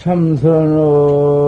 [0.00, 1.39] 참선은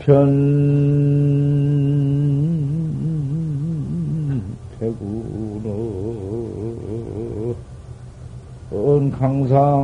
[0.00, 0.59] 일편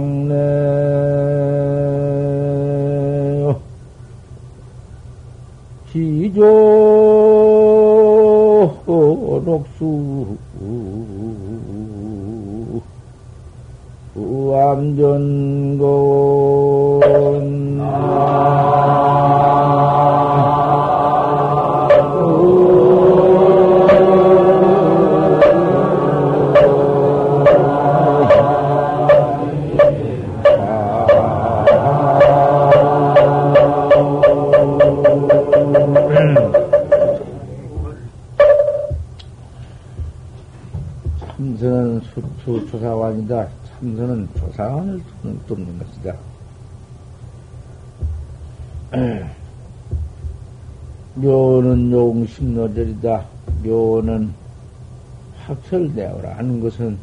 [0.06, 0.46] 강상래요
[5.92, 6.40] 기조
[9.44, 10.36] 녹수.
[14.66, 15.76] 암전건
[41.36, 43.48] 참선은 수투 조사관이다.
[43.68, 45.02] 참선은 조사관을
[45.46, 46.16] 뚫는 것이다.
[51.16, 53.26] 묘는 용심노절이다.
[53.64, 54.32] 묘는
[55.44, 56.96] 확철되어라 하는 것은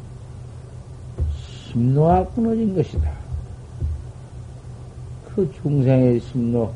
[1.35, 3.11] 심노가 끊어진 것이다.
[5.25, 6.73] 그 중생의 심노,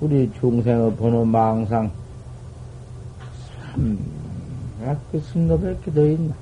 [0.00, 1.90] 우리 중생의 번호 망상,
[3.72, 3.98] 참,
[4.82, 6.34] 아, 그 심노밖에 더 있나?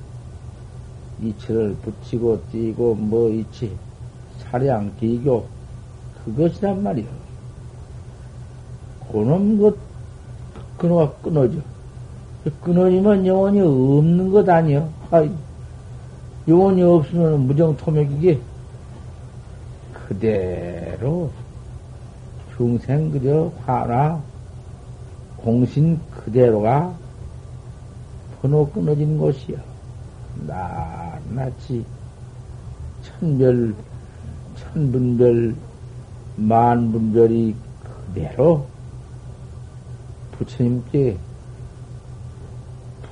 [1.21, 3.75] 이치를 붙이고 띄고 뭐 이치,
[4.37, 5.45] 사량, 기교,
[6.23, 7.07] 그것이란 말이요.
[9.11, 9.75] 그놈 것,
[10.77, 11.57] 끊어가 끊어져.
[12.61, 14.89] 끊어지면 영원히 없는 것 아니요.
[15.11, 15.29] 아이,
[16.47, 18.39] 영원히 없으면 무정 토맥이게
[19.93, 21.29] 그대로
[22.55, 24.21] 중생 그저 화나
[25.37, 26.93] 공신 그대로가
[28.41, 29.57] 번호 끊어진 곳이야.
[30.47, 31.85] 낱낱이
[33.01, 33.75] 천별,
[34.55, 35.55] 천분별,
[36.35, 37.55] 만분별이
[38.13, 38.65] 그대로
[40.31, 41.17] 부처님께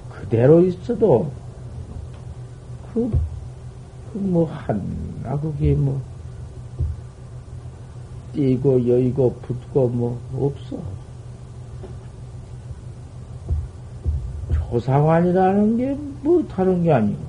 [0.10, 1.32] 그대로 있어도
[2.94, 3.10] 그,
[4.12, 6.02] 그 뭐, 하나, 그게 뭐,
[8.34, 10.82] 띄고, 여의고, 붙고, 뭐, 없어.
[14.78, 17.20] 조사관이라는 게 뭐 다른 게 아니고.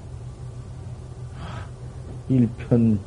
[2.29, 2.99] 일편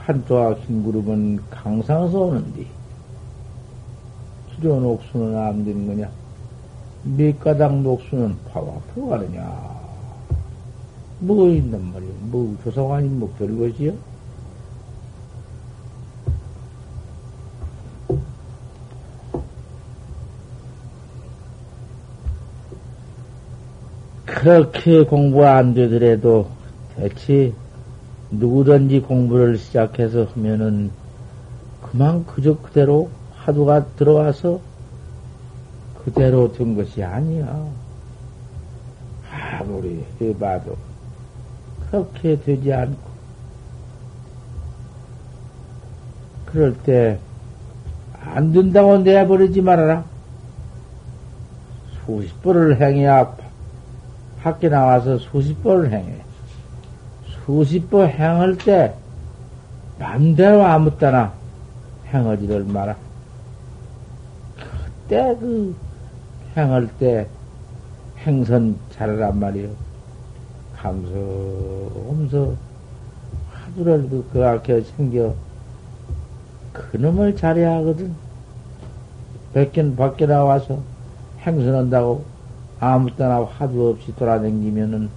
[0.00, 2.66] 한조와 긴 구름은 강상에서 오는데,
[4.50, 6.10] 기존 옥수는 안 되는 거냐?
[7.02, 9.78] 몇 가닥 녹수는 파와 포가느냐?
[11.20, 12.10] 뭐 있단 말이야?
[12.30, 13.92] 뭐 조사관이 뭐 별것이요?
[24.38, 26.48] 그렇게 공부 안 되더라도
[26.94, 27.52] 대체
[28.30, 30.92] 누구든지 공부를 시작해서 하면은
[31.82, 34.60] 그만 그저 그대로 화두가 들어와서
[36.04, 37.66] 그대로 된 것이 아니야.
[39.60, 40.76] 아무리 해봐도
[41.90, 43.08] 그렇게 되지 않고
[46.46, 47.18] 그럴 때
[48.24, 50.04] 안 된다고 내버리지 말아라.
[52.06, 53.36] 수십 번을 행해야
[54.42, 56.16] 밖에 나와서 수십 번을 행해.
[57.44, 58.94] 수십 번 행할 때
[59.98, 61.32] 맘대로 아무 때나
[62.12, 62.96] 행하지를 마라.
[64.56, 65.74] 그때 그
[66.56, 67.26] 행할 때
[68.18, 69.70] 행선 잘하란 말이요.
[70.76, 72.54] 감소하면서
[73.50, 75.34] 하두를 그, 그 앞에 챙겨
[76.72, 78.14] 그놈을 잘해야 하거든.
[79.52, 80.78] 백견 밖에 나와서
[81.40, 82.24] 행선한다고
[82.80, 85.10] 아무 때나 화두 없이 돌아다니면은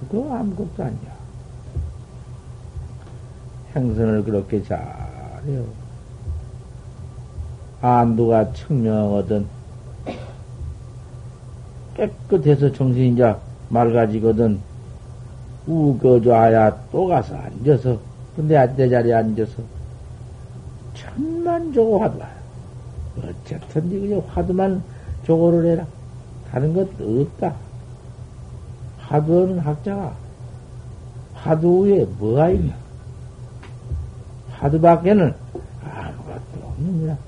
[0.00, 1.14] 그거 아무것도 아니야.
[3.74, 5.64] 행선을 그렇게 잘해요.
[7.80, 9.46] 안두가 청명하거든.
[11.94, 13.34] 깨끗해서 정신이 이제
[13.70, 14.60] 맑아지거든.
[15.66, 17.98] 우거져야 또 가서 앉아서,
[18.36, 19.62] 근데 안대 자리에 앉아서,
[20.94, 22.28] 천만 조고 화두야.
[23.18, 24.82] 어쨌든, 그냥 화두만
[25.24, 25.86] 조고를 해라.
[26.54, 27.52] 다른 것 없다.
[28.98, 30.14] 화두는 학자가,
[31.82, 32.76] 위에 뭐가 있나?
[34.52, 35.34] 화두밖에는
[35.82, 37.18] 아무것도 없느니라.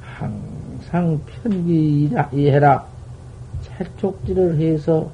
[0.00, 2.86] 항상 편기해라.
[3.62, 5.10] 채촉질을 해서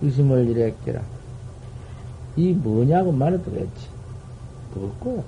[0.00, 1.02] 의심을 일으켜라.
[2.36, 3.88] 이 뭐냐고 말해도 그랬지.
[4.74, 5.24] 뭐고?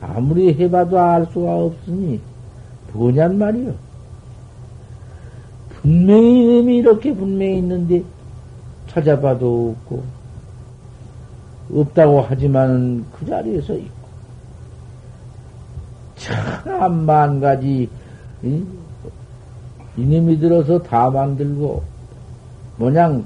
[0.00, 2.22] 아무리 해봐도 알 수가 없으니
[2.96, 3.74] 뭐냔 말이요.
[5.68, 8.02] 분명히 이름이 이렇게 분명히 있는데
[8.88, 10.02] 찾아봐도 없고
[11.72, 14.06] 없다고 하지만 그 자리에서 있고
[16.16, 17.88] 천만 가지
[19.96, 21.82] 이놈이 들어서 다 만들고
[22.78, 23.24] 뭐냥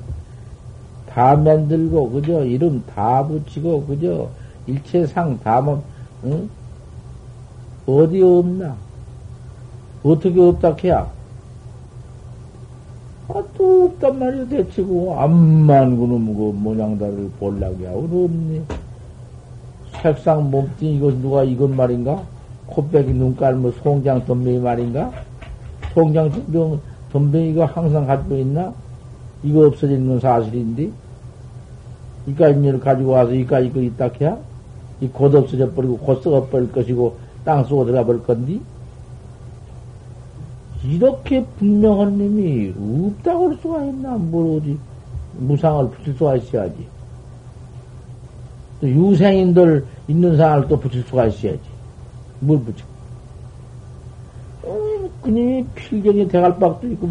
[1.08, 4.28] 다 만들고 그저 이름 다 붙이고 그저
[4.66, 5.82] 일체상 다 뭐,
[6.24, 6.48] 응?
[7.86, 8.76] 어디 없나?
[10.02, 11.10] 어떻게 없다 해야?
[13.28, 15.18] 아, 또 없단 말이야, 대치고.
[15.20, 17.30] 암만 그놈, 그 모양다를
[17.86, 18.62] 하고 없네.
[20.02, 22.22] 색상 몸뚱 이거 누가 이건 말인가?
[22.66, 25.12] 코빼기 눈깔 뭐 송장 덤뱅이 말인가?
[25.94, 26.78] 송장 덤뱅이,
[27.12, 28.72] 덤뱅이가 항상 가지고 있나?
[29.42, 30.90] 이거 없어지는 건 사실인데?
[32.28, 34.36] 이까지 일 가지고 와서 이까지 이거 있다 해야?
[35.00, 38.60] 이 곧 없어져 버리고 곧 썩어 버릴 것이고 땅 속으로 들어가 버릴 건디?
[40.84, 42.74] 이렇게 분명한 놈이
[43.14, 44.16] 없다고 할 수가 있나?
[44.16, 44.78] 모르지.
[45.38, 46.86] 무상을 붙일 수가 있어야지.
[48.82, 51.60] 유생인들 있는 상을 또 붙일 수가 있어야지.
[52.40, 52.84] 뭘 붙여?
[54.62, 57.08] 어, 그님이 필경이 대갈박도 있고,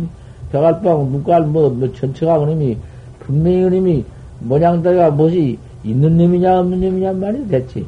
[0.51, 2.77] 대갈박, 눈깔, 뭐, 뭐, 전체가 그님이,
[3.19, 4.05] 분명히 그님이,
[4.39, 7.85] 모양다가 무엇이 있는 놈이냐, 없는 놈이냐 말이 됐지.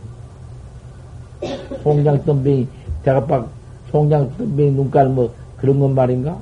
[1.81, 2.67] 송장 덤뱅이,
[3.03, 3.49] 대갈박,
[3.91, 6.37] 송장 덤뱅이, 눈깔, 뭐, 그런 건 말인가?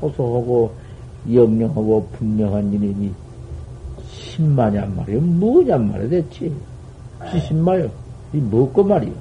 [0.00, 0.74] 소소하고
[1.32, 3.12] 영영하고 분명한 이름이
[4.10, 5.20] 신마냔 말이요.
[5.20, 6.52] 뭐냔 말이야, 대체.
[7.46, 7.88] 신마요.
[8.32, 9.12] 이 뭐고 말이요.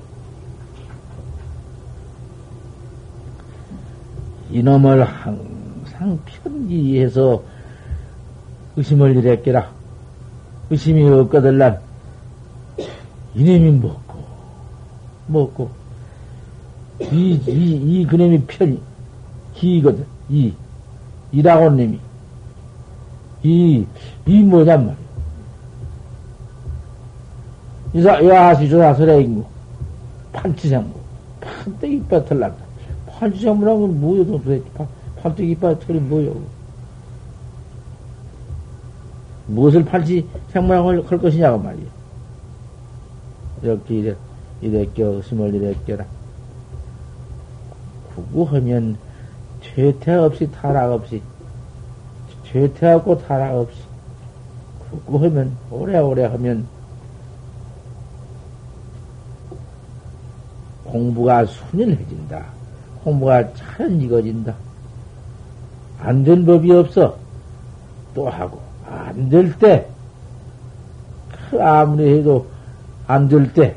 [4.52, 7.44] 이놈을 항상 편기해서
[8.76, 9.72] 의심을 일으켜라.
[10.70, 11.80] 의심이 없거들란
[13.36, 14.24] 이놈이 먹고,
[15.28, 15.70] 먹고,
[17.00, 18.80] 이, 이, 이 그놈이 편이,
[19.54, 20.06] 기거든.
[20.30, 20.54] 이,
[21.32, 22.00] 이라고 놈이.
[23.44, 23.86] 이,
[24.26, 25.08] 이 뭐냔 말이야.
[27.94, 29.46] 이사, 여하시 조사설의인구.
[30.34, 31.00] 판치장구.
[31.40, 32.58] 판때기 이빨 털난다.
[33.08, 34.64] 판치장구라는 뭐여, 도대체.
[35.22, 36.36] 판때기 이빨 털이 뭐여.
[39.48, 41.86] 무엇을 판치 생모양을 할 것이냐고 말이야.
[43.64, 44.16] 이렇게 이래,
[44.62, 46.17] 이래 껴, 스물 이래 껴라.
[48.18, 48.98] 구구하면
[49.62, 51.22] 죄태 없이 타락 없이
[52.46, 53.78] 죄태하고 타락 없이
[54.90, 56.66] 구구하면 오래오래 하면
[60.84, 62.46] 공부가 순연해진다.
[63.04, 64.56] 공부가 차연 익어진다.
[66.00, 67.18] 안 된 법이 없어.
[68.16, 68.60] 또 하고
[68.90, 69.88] 안 될 때,
[71.50, 72.48] 그 아무리 해도
[73.06, 73.76] 안 될 때,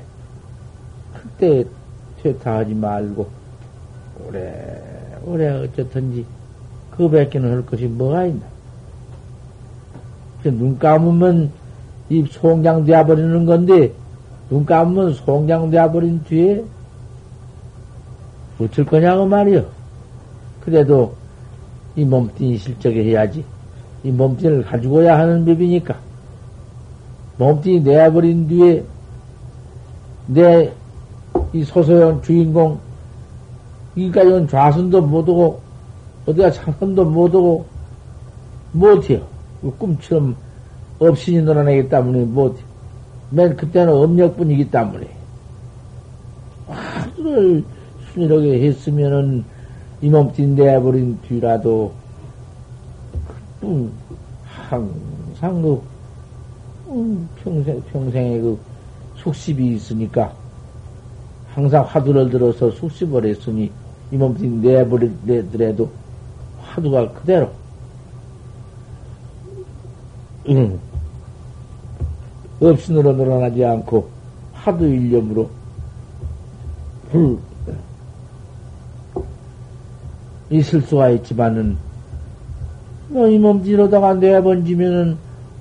[1.12, 1.64] 그때
[2.22, 3.28] 퇴타하지 말고
[4.26, 4.82] 오래,
[5.24, 6.24] 오래 어쨌든지
[6.90, 8.42] 그 밖에는 할 것이 뭐가 있나.
[10.44, 11.50] 눈 감으면
[12.08, 13.92] 이 송장 되어 버리는 건데,
[14.48, 16.64] 눈 감으면 송장 되어 버린 뒤에
[18.58, 19.66] 어쩔 거냐고 말이요.
[20.64, 21.14] 그래도
[21.96, 23.44] 이 몸뚱이 실적에 해야지.
[24.02, 25.96] 이 몸뚱이를 가지고야 하는 법이니까.
[27.36, 28.84] 몸뚱이 내어버린 뒤에
[30.26, 30.80] 내
[31.52, 32.78] 이 소소한 주인공
[33.96, 35.60] 이까지는 좌선도 못하고,
[36.26, 37.64] 어디가 차선도 못하고,
[38.72, 39.26] 못해요.
[39.78, 40.36] 꿈처럼
[40.98, 42.62] 없이니 놀아내기 때문에 못해.
[43.30, 45.08] 맨 그때는 업력뿐이기 때문에.
[46.68, 47.64] 화두를
[48.12, 49.44] 순이하게 했으면은,
[50.02, 51.92] 이 몸띠 내버린 뒤라도,
[53.62, 53.92] 음,
[54.44, 55.82] 항상 그,
[56.88, 58.58] 음, 평생, 평생에 그
[59.16, 60.32] 숙십이 있으니까,
[61.52, 63.70] 항상 화두를 들어서 숙십을 했으니,
[64.10, 65.90] 이 몸뚱이 내버리더라도
[66.60, 67.50] 화두가 그대로.
[70.48, 70.78] 응.
[72.60, 74.08] 없이으로 늘어나지 않고
[74.52, 75.48] 화두 일념으로
[77.10, 77.38] 불
[80.50, 81.76] 있을 수가 있지만은
[83.08, 85.16] 뭐이 몸뚱이로다가 내번지면은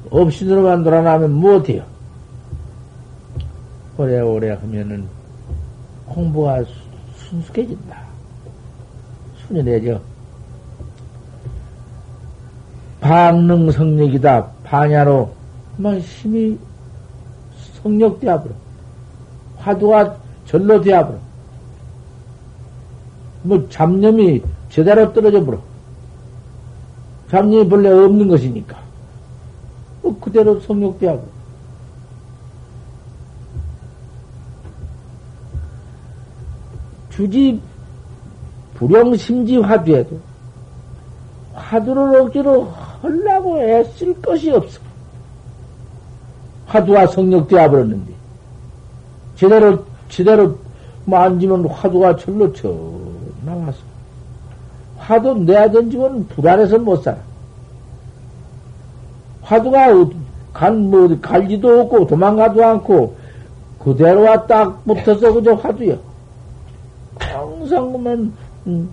[0.09, 1.83] 없이으로만 돌아나면 못해요.
[3.97, 5.07] 오래오래 하면은
[6.05, 6.63] 공부가
[7.15, 8.08] 순숙해진다.
[9.49, 9.99] 순연해져.
[13.01, 14.47] 방능 성력이다.
[14.63, 15.33] 반야로
[15.77, 16.57] 막 힘이
[17.81, 18.53] 성력되어버려.
[19.57, 21.17] 화두가 절로 되어버려.
[23.43, 25.59] 뭐 잡념이 제대로 떨어져 버려.
[27.29, 28.77] 잡념이 본래 없는 것이니까.
[30.01, 31.39] 뭐 그대로 성욕되어버려.
[37.09, 37.59] 주지
[38.79, 40.17] 불영심지 화두에도
[41.53, 42.71] 화두를 억지로
[43.01, 44.79] 하려고 애쓸 것이 없어.
[46.65, 48.13] 화두가 성력되어 버렸는데
[49.35, 50.57] 제대로 제대로
[51.05, 52.73] 만지면 화두가 절로 쳐
[53.43, 53.77] 나와서
[54.97, 57.17] 화두 내야 던지면 불안해서 못 살아.
[59.41, 59.87] 화두가
[60.53, 63.15] 간뭐 갈지도 없고 도망가도 않고
[63.79, 65.97] 그대로와 딱 붙어서 그저 화두야.
[67.19, 68.31] 항상 그만
[68.69, 68.89] 음,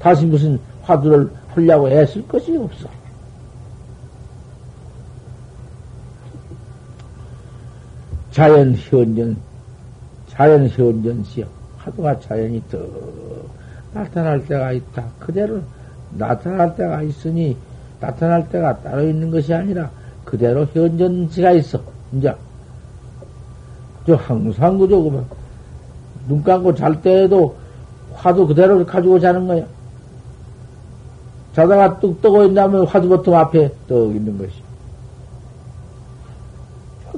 [0.00, 2.88] 다시 무슨 화두를 하려고 애쓸 것이 없어.
[8.32, 9.36] 자연 현전,
[10.28, 11.46] 자연 현전시여.
[11.78, 12.78] 화두가 자연이 더
[13.92, 15.04] 나타날 때가 있다.
[15.18, 15.60] 그대로
[16.12, 17.56] 나타날 때가 있으니
[18.00, 19.90] 나타날 때가 따로 있는 것이 아니라
[20.24, 21.80] 그대로 현전시가 있어.
[22.12, 22.32] 이제
[24.06, 25.24] 저 항상 그저 그만
[26.28, 27.56] 눈 감고 잘 때에도
[28.18, 29.64] 화두 그대로 가지고 자는 거야.
[31.54, 34.52] 자다가 뚝 뜨고 있다면 화두 버튼 앞에 떡 있는 것이.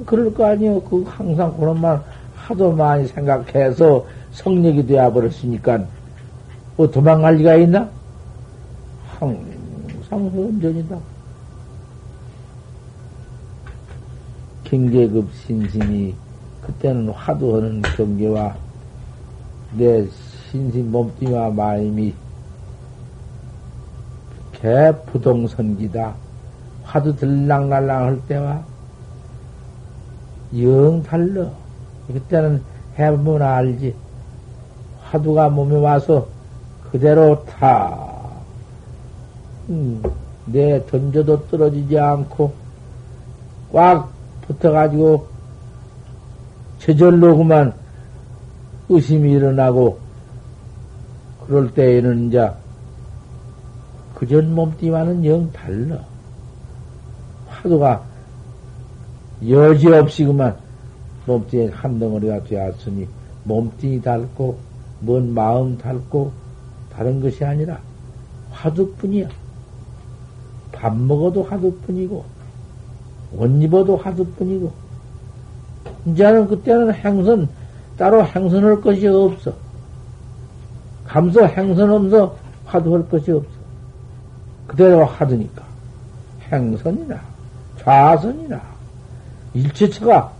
[0.05, 0.81] 그럴 거 아니에요.
[0.81, 2.01] 그 항상 그런 말
[2.35, 5.83] 하도 많이 생각해서 성력이 되어 버렸으니까
[6.77, 7.89] 뭐 도망갈 리가 있나?
[9.19, 9.45] 항상
[10.09, 10.97] 현전이다.
[14.63, 16.15] 경계급 신심이
[16.61, 18.55] 그때는 화두하는 경계와
[19.77, 20.07] 내
[20.51, 22.13] 신심 몸뚱이와 마음이
[24.51, 26.13] 개부동선기다.
[26.83, 28.61] 화두 들랑날랑 할 때와
[30.59, 31.49] 영 달러.
[32.07, 32.61] 그때는
[32.99, 33.95] 해보면 알지.
[35.03, 36.27] 화두가 몸에 와서
[36.91, 37.97] 그대로 타.
[39.69, 40.03] 음,
[40.47, 42.51] 내 던져도 떨어지지 않고
[43.71, 45.27] 꽉 붙어가지고
[46.79, 47.73] 저절로 그만
[48.89, 50.00] 의심이 일어나고
[51.51, 52.49] 그럴 때에는 이제
[54.15, 55.99] 그전 몸띠와는 영 달라.
[57.49, 58.01] 화두가
[59.45, 60.55] 여지없이 그만
[61.25, 63.05] 몸뚱이 한 덩어리가 되었으니
[63.43, 64.59] 몸뚱이 닳고
[65.01, 66.31] 뭔 마음 닳고
[66.93, 67.81] 다른 것이 아니라
[68.51, 69.27] 화두뿐이야.
[70.71, 72.23] 밥 먹어도 화두뿐이고
[73.35, 74.71] 옷 입어도 화두뿐이고
[76.05, 77.49] 이제는 그때는 행선
[77.97, 79.53] 따로 행선할 것이 없어.
[81.11, 83.49] 감소 행선 없어 화두할 것이 없어.
[84.65, 85.61] 그대로 하드니까
[86.49, 87.19] 행선이나
[87.79, 88.61] 좌선이나
[89.53, 90.31] 일체처가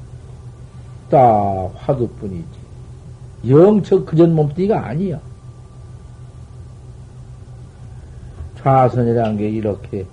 [1.09, 2.61] 딱 화두뿐이지.
[3.49, 5.19] 영적 그전 몸뚱이가 아니야.
[8.59, 10.05] 좌선이라는 게 이렇게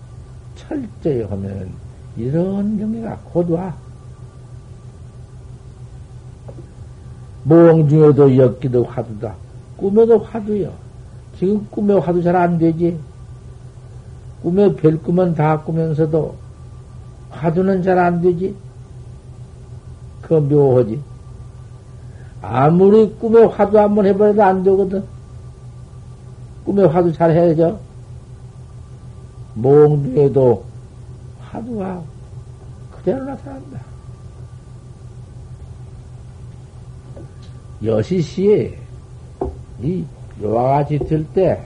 [0.57, 1.71] 철저히 하면
[2.17, 3.77] 이런 경계가 곧 와.
[7.45, 9.37] 모험 중에도 엮기도 화두다.
[9.79, 10.73] 꿈에도 화두요.
[11.39, 12.99] 지금 꿈에 화두 잘 안 되지.
[14.43, 16.35] 꿈에 별 꿈은 다 꾸면서도
[17.31, 18.55] 화두는 잘 안 되지.
[20.21, 21.01] 그 묘하지.
[22.43, 25.05] 아무리 꿈에 화두 한번 해버려도 안 되거든.
[26.65, 27.79] 꿈에 화두 잘 해야죠.
[29.55, 30.65] 몽중에도
[31.41, 32.03] 화두가
[32.97, 33.81] 그대로 나타난다.
[37.85, 38.88] 여시시에
[39.83, 40.05] 이
[40.41, 41.61] 이와 같이 들때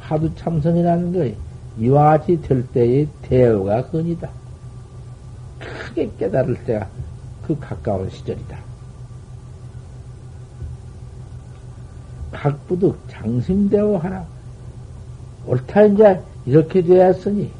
[0.00, 1.34] 화두 참선이라는 거
[1.78, 4.28] 이와 같이 들 때의 대어가 근이다.
[5.58, 6.88] 크게 깨달을 때가
[7.46, 8.58] 그 가까운 시절이다.
[12.32, 14.24] 각부득 장심대오 하라.
[15.46, 17.50] 옳다 이제 이렇게 되었으니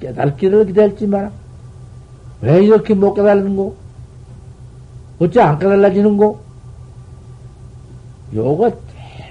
[0.00, 1.30] 깨달기를 기다렸지 마라.
[2.40, 3.74] 왜 이렇게 못 깨달는 거?
[5.18, 6.43] 어째 안 깨달아지는 거?
[8.32, 8.78] 요거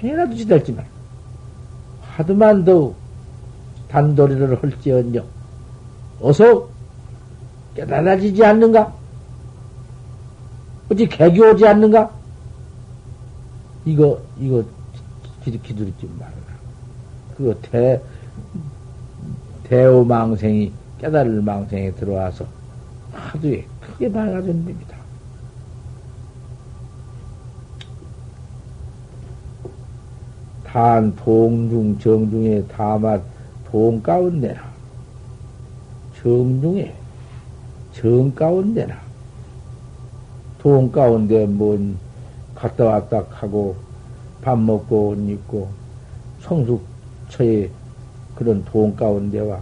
[0.02, 0.86] 행이라도 지달지 마라.
[2.02, 2.94] 하도만 더
[3.88, 5.24] 단도리를 할지언정
[6.20, 6.68] 어서
[7.74, 8.94] 깨달아지지 않는가?
[10.90, 12.10] 어찌 개교 오지 않는가?
[13.84, 14.64] 이거, 이거,
[15.44, 16.36] 기두리지 말아라.
[17.36, 18.00] 그거 대,
[19.64, 22.46] 대우망생이 깨달을 망생에 들어와서
[23.12, 24.93] 하도에 크게 밝아진 됩니다.
[30.74, 33.22] 단 동중 정중에 다만
[33.70, 34.60] 동 가운데나
[36.20, 36.92] 정중에
[37.92, 38.96] 정 가운데나
[40.58, 41.96] 동 가운데 뭔
[42.56, 43.76] 갔다 왔다 하고
[44.42, 45.68] 밥 먹고 옷 입고
[46.40, 47.70] 성숙처에
[48.34, 49.60] 그런 동 가운데와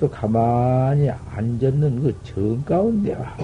[0.00, 3.36] 또 가만히 앉았는 그 정 가운데와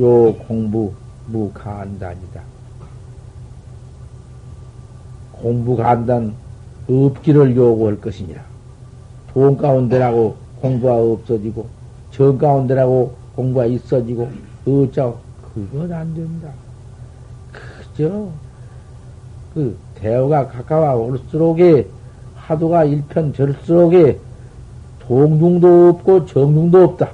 [0.00, 0.92] 요 공부
[1.28, 2.55] 무간단이다.
[5.40, 6.34] 공부 간단
[6.88, 8.42] 없기를 요구할 것이니라.
[9.32, 11.66] 돈 가운데라고 공부가 없어지고
[12.10, 14.30] 정 가운데라고 공부가 있어지고
[14.66, 15.16] 어쩌
[15.54, 16.48] 그건 안 된다.
[17.52, 18.28] 그저
[19.54, 21.86] 그 대우가 가까워 올수록에
[22.36, 24.18] 하도가 일편절수록에
[25.00, 27.10] 동중도 없고 정중도 없다.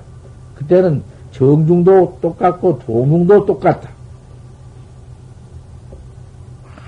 [0.56, 1.02] 그때는
[1.32, 3.90] 정중도 똑같고 동중도 똑같다.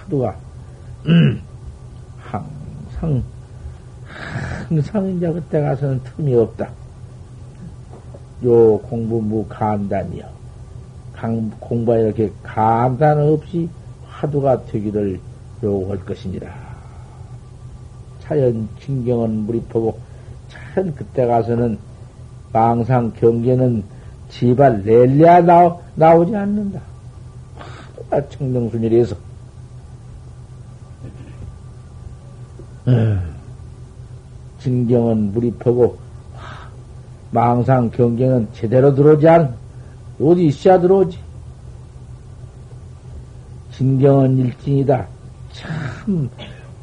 [0.05, 0.37] 하도가
[2.19, 3.23] 항상
[4.69, 6.71] 항상 이제 그때 가서는 틈이 없다.
[8.45, 10.25] 요 공부 무간단이요.
[11.61, 13.69] 공부가 이렇게 간단 없이
[14.09, 15.21] 화두가 되기를
[15.63, 16.49] 요구할 것이니라.
[18.21, 19.99] 자연 진경은 무리포고
[20.49, 21.79] 참 그때 가서는
[22.53, 23.85] 망상 경계는
[24.31, 26.81] 지발 낼래야 나오, 나오지 않는다.
[28.11, 29.17] 화두가 청정순일에서
[34.61, 35.99] 진경은 무리포고
[37.31, 39.55] 망상 경계는 제대로 들어오지 않
[40.21, 41.19] 어디 있어야 들어오지.
[43.73, 45.07] 진경은 일진이다.
[45.53, 46.31] 참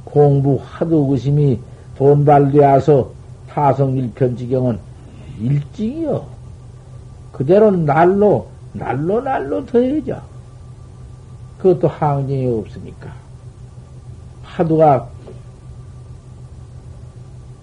[0.04, 1.60] 공부 하도 의심이
[1.97, 3.10] 돈발되어서
[3.47, 4.80] 타성 일편지경은
[5.39, 6.26] 일징이요
[7.32, 10.21] 그대로 날로 날로 날로 더해져
[11.60, 13.13] 그것도 항쟁이 없으니까.
[14.43, 15.08] 하도가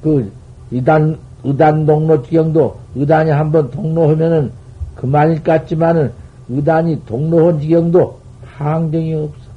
[0.02, 0.30] 그
[0.70, 4.52] 이단 의단 동로 지경도 의단이 한번 동로하면은
[4.96, 6.12] 그만일 같지만은
[6.48, 9.48] 의단이 동로한 지경도 항정이 없어.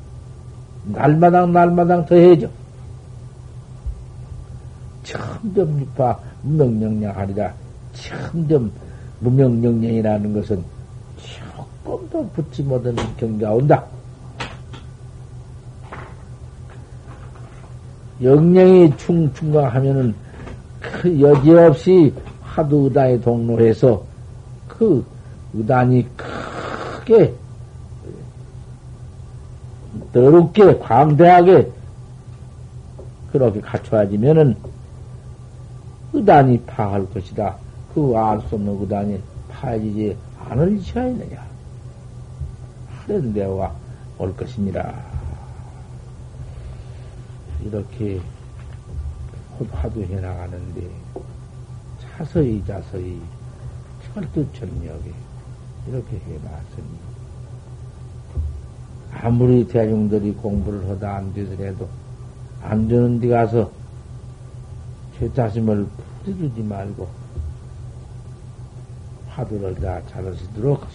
[0.85, 2.47] 날마당 날마당 더해져.
[5.03, 7.53] 점점 유파 무명령량하리라.
[7.93, 8.71] 점점
[9.19, 10.63] 무명령령이라는 것은
[11.83, 13.83] 조금 더 붙지 못한 경계가 온다.
[18.21, 20.13] 영령이 충충강하면은
[21.01, 24.03] 그 여지없이 하도 의단에 동로해서
[24.67, 25.03] 그
[25.51, 27.33] 의단이 크게
[30.13, 31.71] 더럽게 광대하게
[33.31, 34.55] 그렇게 갖춰지면은
[36.13, 37.55] 의단이 파할 것이다.
[37.95, 40.15] 그 알 수 없는 의단이 파지지
[40.49, 41.43] 않을 지야 있느냐.
[43.07, 43.71] 하는 데와
[44.19, 44.93] 올 것이니라.
[47.65, 48.21] 이렇게
[49.71, 50.89] 화두 해나가는데
[52.01, 53.21] 자서히 자서히
[54.13, 55.13] 철두철미하게
[55.87, 57.11] 이렇게 해놨습니다.
[59.13, 61.87] 아무리 대중들이 공부를 하다 안 되더라도
[62.63, 63.69] 안 되는 데 가서
[65.17, 65.87] 죄 자심을
[66.23, 67.07] 부리지 말고
[69.27, 70.85] 화두를 다 잘하시도록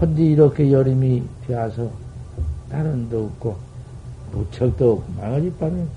[0.00, 1.90] 헌디 이렇게 여름이 되어서
[2.68, 3.56] 다른 데 없고
[4.32, 5.88] 무척도 없고 망하지 빠면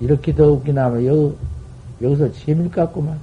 [0.00, 1.32] 이렇게 더 웃기나 하면 여,
[2.02, 3.18] 여기서 재미를 갖구만.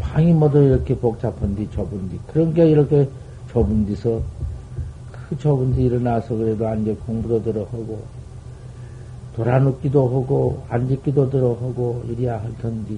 [0.00, 3.08] 방이 모두 이렇게 복잡한디 좁은디 그런 게 이렇게
[3.52, 4.22] 좁은 데서
[5.10, 8.00] 그 좁은 데 일어나서 그래도 앉아 공부도 들어하고
[9.34, 12.94] 돌아눕기도 하고 앉기도 들어하고 이래야 할 텐데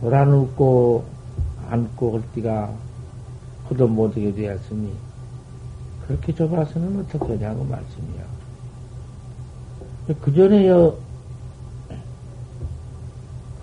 [0.00, 1.04] 돌아눕고
[1.68, 2.72] 앉고 할 때가
[3.68, 4.92] 그도 못하게 되었으니
[6.12, 8.22] 그렇게 좁아서는 어떻게 하냐고 말씀이야.
[10.20, 10.94] 그 전에요,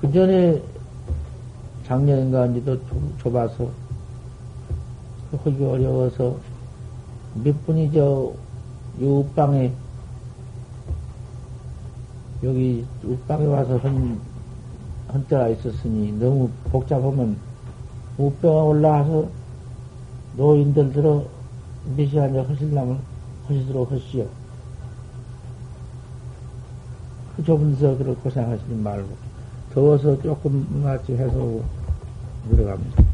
[0.01, 0.59] 그 전에
[1.85, 2.79] 작년인가 언제도
[3.19, 3.69] 좁아서
[5.43, 6.38] 하기 어려워서
[7.35, 8.33] 몇 분이 저,
[9.01, 9.71] 요 방에
[12.41, 14.19] 여기 우방에 와서 한,
[15.07, 17.38] 한때가 있었으니 너무 복잡하면
[18.17, 19.29] 우병에 올라와서
[20.35, 21.38] 노인들 들어
[22.19, 22.99] 앉아 하실라면
[23.47, 24.28] 하시도록 하시오.
[27.36, 29.10] 그 좁은 그렇게 고생하시지 말고
[29.73, 31.62] 더워서 조금 낫지 해서
[32.49, 33.09] 들어갑니다.